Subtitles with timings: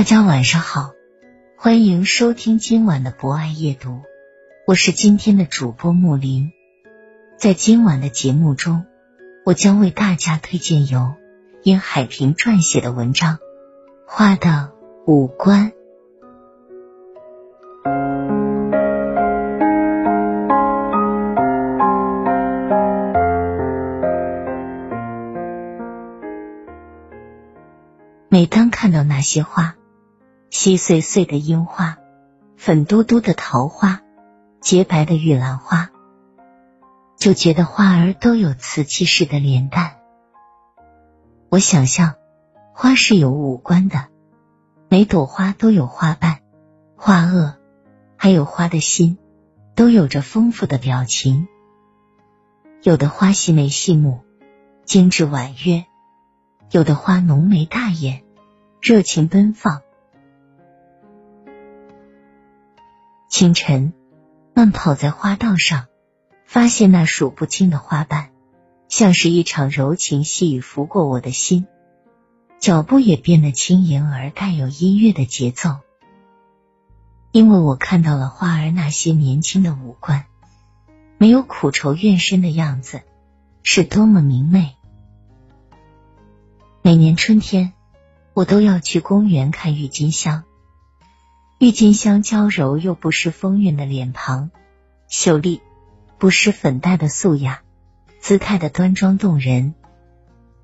[0.00, 0.94] 大家晚上好，
[1.58, 4.00] 欢迎收听今晚的博爱夜读，
[4.66, 6.52] 我是今天的主播木林。
[7.36, 8.86] 在今晚的节目中，
[9.44, 11.12] 我将为大家推荐由
[11.62, 13.36] 殷海平撰写的文章
[14.06, 14.72] 《花的
[15.06, 15.70] 五官》。
[28.30, 29.74] 每当看到那些花，
[30.50, 31.98] 稀碎碎的樱花，
[32.56, 34.02] 粉嘟嘟的桃花，
[34.60, 35.90] 洁白的玉兰花，
[37.16, 39.98] 就觉得花儿都有瓷器似的脸蛋。
[41.50, 42.16] 我想象
[42.74, 44.08] 花是有五官的，
[44.88, 46.40] 每朵花都有花瓣、
[46.96, 47.54] 花萼，
[48.16, 49.18] 还有花的心，
[49.76, 51.46] 都有着丰富的表情。
[52.82, 54.24] 有的花细眉细目，
[54.84, 55.84] 精致婉约；
[56.72, 58.24] 有的花浓眉大眼，
[58.82, 59.82] 热情奔放。
[63.30, 63.92] 清晨，
[64.54, 65.86] 慢跑在花道上，
[66.44, 68.30] 发现那数不清的花瓣，
[68.88, 71.68] 像是一场柔情细雨拂过我的心，
[72.58, 75.76] 脚步也变得轻盈而带有音乐的节奏。
[77.30, 80.24] 因为我看到了花儿那些年轻的五官，
[81.16, 83.02] 没有苦愁怨声的样子，
[83.62, 84.74] 是多么明媚。
[86.82, 87.74] 每年春天，
[88.34, 90.42] 我都要去公园看郁金香。
[91.62, 94.50] 郁金香娇柔又不失风韵的脸庞，
[95.08, 95.60] 秀丽
[96.16, 97.60] 不失粉黛的素雅，
[98.18, 99.74] 姿态的端庄动人。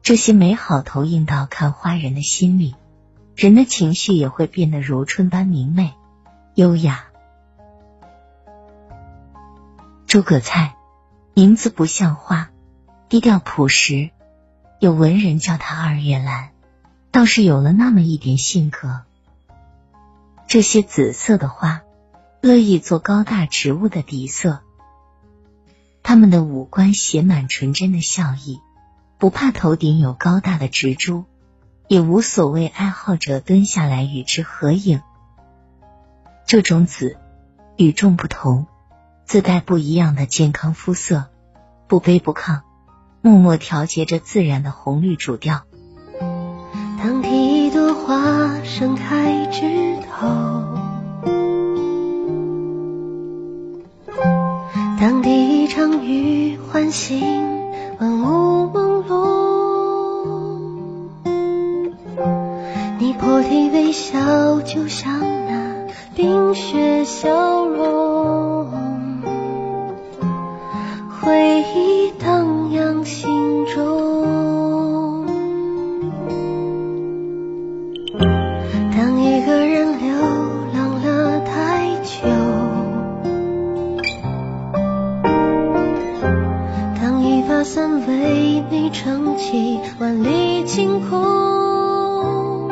[0.01, 2.77] 这些美好投影到看花人的心里，
[3.35, 5.93] 人的情绪也会变得如春般明媚、
[6.55, 7.05] 优雅。
[10.07, 10.77] 诸葛菜
[11.35, 12.49] 名字不像话，
[13.11, 14.09] 低调朴实，
[14.81, 16.53] 有文人叫他二月兰，
[17.11, 19.03] 倒是有了那么一点性格。
[20.47, 21.83] 这些紫色的花，
[22.41, 24.61] 乐意做高大植物的底色。
[26.03, 28.61] 他们的五官写满纯真的笑意，
[29.19, 31.25] 不怕头顶有高大的植株，
[31.89, 35.01] 也无所谓爱好者蹲下来与之合影。
[36.47, 37.17] 这种紫
[37.77, 38.69] 与众不同，
[39.25, 41.25] 自带不一样的健康肤色，
[41.89, 42.61] 不卑不亢，
[43.21, 45.65] 默默调节着自然的红绿主调。
[47.03, 47.66] 当第一朵
[48.05, 50.27] 花盛开枝头，
[55.01, 57.21] 当第一场雨唤醒
[57.99, 59.15] 万物朦胧，
[62.99, 67.66] 你破涕为笑，就像那冰雪消融，
[87.67, 92.71] 伞为你撑起万里晴空，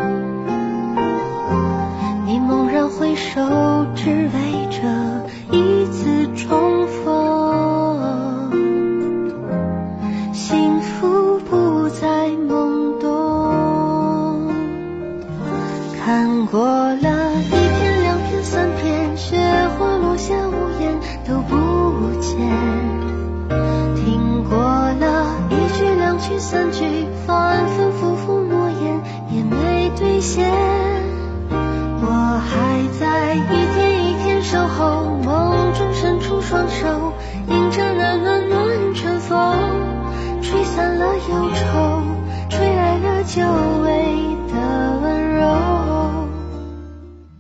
[2.25, 3.41] 你猛然回首，
[3.97, 4.44] 只为。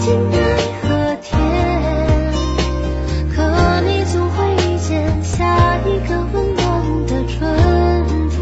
[0.00, 0.38] 尽奈
[0.80, 1.38] 何天，
[3.36, 8.38] 可你总会遇见下一个温暖的春天。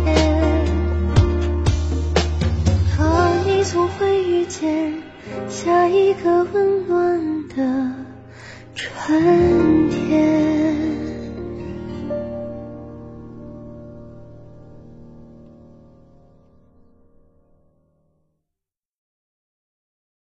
[2.97, 3.03] 可
[3.45, 5.03] 你总会遇见
[5.49, 7.93] 下一个温暖的
[8.77, 10.48] 春天。